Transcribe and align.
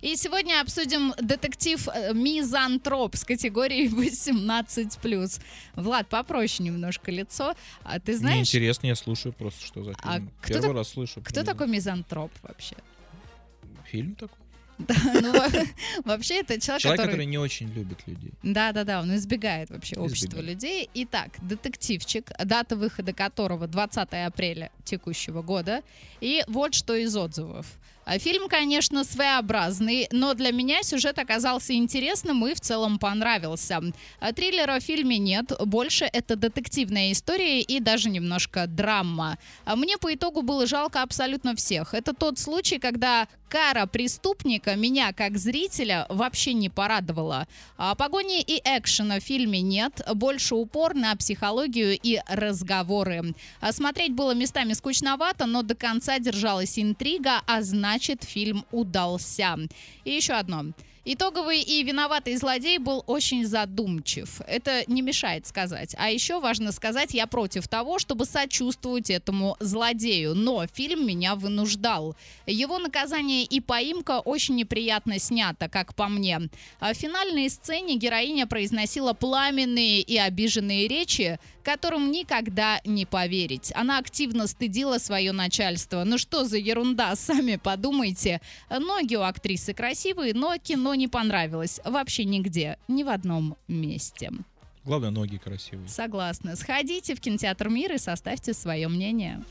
И 0.00 0.16
сегодня 0.16 0.60
обсудим 0.60 1.12
детектив 1.20 1.88
э, 1.88 2.12
«Мизантроп» 2.14 3.16
с 3.16 3.24
категорией 3.24 3.88
18+. 3.88 5.40
Влад, 5.74 6.08
попроще 6.08 6.64
немножко 6.68 7.10
лицо. 7.10 7.54
А 7.82 7.98
ты 7.98 8.12
Мне 8.12 8.18
знаешь, 8.18 8.40
интересно, 8.48 8.86
я 8.86 8.94
слушаю 8.96 9.32
просто, 9.32 9.64
что 9.64 9.82
за 9.84 9.92
А 10.02 10.14
фильм. 10.14 10.30
кто 10.40 10.48
Первый 10.54 10.62
так- 10.68 10.76
раз 10.76 10.88
слышу. 10.88 11.20
кто 11.20 11.34
про 11.34 11.40
него. 11.42 11.52
такой 11.52 11.68
мизантроп 11.68 12.30
вообще? 12.42 12.76
Фильм 13.86 14.14
такой? 14.14 14.36
Да, 14.78 14.94
ну, 15.22 15.32
во- 15.32 15.64
вообще 16.04 16.40
это 16.40 16.60
человек, 16.60 16.82
Человек, 16.82 17.00
который... 17.00 17.10
который 17.12 17.26
не 17.26 17.38
очень 17.38 17.68
любит 17.72 17.98
людей. 18.06 18.32
Да, 18.42 18.72
да, 18.72 18.84
да, 18.84 19.00
он 19.00 19.14
избегает 19.16 19.70
вообще 19.70 19.96
общества 19.96 20.36
Избегает. 20.38 20.48
людей. 20.62 20.90
Итак, 20.94 21.30
детективчик, 21.42 22.30
дата 22.44 22.76
выхода 22.76 23.12
которого 23.12 23.66
20 23.66 24.08
апреля 24.26 24.70
текущего 24.84 25.42
года. 25.42 25.82
И 26.20 26.42
вот 26.46 26.74
что 26.74 26.94
из 26.94 27.16
отзывов. 27.16 27.66
А 28.04 28.18
Фильм, 28.18 28.48
конечно, 28.48 29.04
своеобразный, 29.04 30.08
но 30.12 30.32
для 30.32 30.50
меня 30.50 30.82
сюжет 30.82 31.18
оказался 31.18 31.74
интересным 31.74 32.46
и 32.46 32.54
в 32.54 32.60
целом 32.60 32.98
понравился. 32.98 33.80
А 34.18 34.32
Триллера 34.32 34.80
в 34.80 34.82
фильме 34.82 35.18
нет, 35.18 35.52
больше 35.66 36.06
это 36.10 36.34
детективная 36.34 37.12
история 37.12 37.60
и 37.60 37.80
даже 37.80 38.08
немножко 38.08 38.66
драма. 38.66 39.36
А 39.66 39.76
Мне 39.76 39.98
по 39.98 40.14
итогу 40.14 40.40
было 40.40 40.66
жалко 40.66 41.02
абсолютно 41.02 41.54
всех. 41.54 41.92
Это 41.92 42.14
тот 42.14 42.38
случай, 42.38 42.78
когда 42.78 43.28
кара 43.48 43.86
преступника 43.86 44.76
меня, 44.76 45.12
как 45.12 45.38
зрителя, 45.38 46.06
вообще 46.08 46.52
не 46.52 46.68
порадовала. 46.68 47.46
А 47.76 47.94
погони 47.94 48.42
и 48.42 48.60
экшена 48.64 49.20
в 49.20 49.22
фильме 49.22 49.60
нет, 49.60 50.00
больше 50.14 50.54
упор 50.54 50.94
на 50.94 51.14
психологию 51.16 51.98
и 52.00 52.20
разговоры. 52.28 53.34
А 53.60 53.72
Смотреть 53.72 54.12
было 54.12 54.34
местами 54.34 54.72
скучновато, 54.72 55.46
но 55.46 55.62
до 55.62 55.74
конца 55.74 56.18
держалась 56.18 56.78
интрига, 56.78 57.42
а 57.46 57.62
значит 57.62 58.24
фильм 58.24 58.64
удался. 58.70 59.56
И 60.04 60.10
еще 60.10 60.34
одно. 60.34 60.72
Итоговый 61.10 61.62
и 61.62 61.82
виноватый 61.84 62.36
злодей 62.36 62.76
был 62.76 63.02
очень 63.06 63.46
задумчив. 63.46 64.42
Это 64.46 64.84
не 64.88 65.00
мешает 65.00 65.46
сказать. 65.46 65.94
А 65.98 66.10
еще 66.10 66.38
важно 66.38 66.70
сказать, 66.70 67.14
я 67.14 67.26
против 67.26 67.66
того, 67.66 67.98
чтобы 67.98 68.26
сочувствовать 68.26 69.08
этому 69.08 69.56
злодею. 69.58 70.34
Но 70.34 70.66
фильм 70.66 71.06
меня 71.06 71.34
вынуждал. 71.34 72.14
Его 72.46 72.78
наказание 72.78 73.37
и 73.44 73.60
поимка 73.60 74.20
очень 74.20 74.56
неприятно 74.56 75.18
снято, 75.18 75.68
как 75.68 75.94
по 75.94 76.08
мне. 76.08 76.40
А 76.80 76.92
В 76.92 76.96
финальной 76.96 77.48
сцене 77.50 77.96
героиня 77.96 78.46
произносила 78.46 79.12
пламенные 79.12 80.00
и 80.00 80.16
обиженные 80.16 80.88
речи, 80.88 81.38
которым 81.62 82.10
никогда 82.10 82.80
не 82.84 83.04
поверить. 83.06 83.72
Она 83.74 83.98
активно 83.98 84.46
стыдила 84.46 84.98
свое 84.98 85.32
начальство. 85.32 86.04
Ну 86.04 86.18
что 86.18 86.44
за 86.44 86.58
ерунда, 86.58 87.14
сами 87.16 87.56
подумайте. 87.56 88.40
Ноги 88.70 89.16
у 89.16 89.22
актрисы 89.22 89.74
красивые, 89.74 90.34
но 90.34 90.56
кино 90.56 90.94
не 90.94 91.08
понравилось. 91.08 91.80
Вообще 91.84 92.24
нигде, 92.24 92.78
ни 92.88 93.02
в 93.02 93.08
одном 93.08 93.56
месте. 93.68 94.30
Главное, 94.84 95.10
ноги 95.10 95.36
красивые. 95.36 95.86
Согласна. 95.88 96.56
Сходите 96.56 97.14
в 97.14 97.20
кинотеатр 97.20 97.68
«Мир» 97.68 97.92
и 97.92 97.98
составьте 97.98 98.54
свое 98.54 98.88
мнение. 98.88 99.44